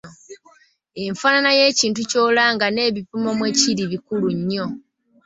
[1.05, 4.65] Enfaanana y'ekintu ky'olanga n'ebipimo mwe kiri bikulu nnyo.